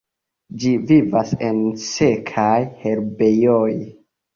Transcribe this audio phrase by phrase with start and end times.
[0.63, 2.51] Ĝi vivas en sekaj
[2.85, 3.67] herbejoj.